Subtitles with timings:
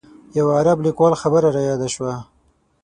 [0.37, 2.13] یو عرب لیکوال خبره رایاده شوه.